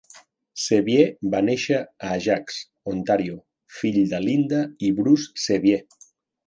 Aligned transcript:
Sevier 0.61 1.03
va 1.35 1.41
néixer 1.49 1.77
a 1.81 2.09
Ajax, 2.15 2.57
Ontario, 2.95 3.39
fill 3.81 4.03
de 4.15 4.27
Lynda 4.27 4.67
i 4.91 4.95
Bruce 5.03 5.47
Sevier. 5.49 5.83